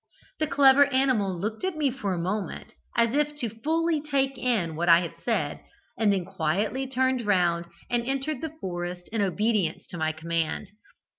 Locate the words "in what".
4.35-4.89